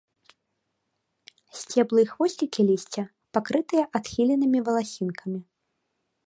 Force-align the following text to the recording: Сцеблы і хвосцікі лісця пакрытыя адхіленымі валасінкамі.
Сцеблы 1.59 1.99
і 2.05 2.07
хвосцікі 2.13 2.61
лісця 2.71 3.03
пакрытыя 3.39 3.83
адхіленымі 4.01 4.59
валасінкамі. 4.71 5.39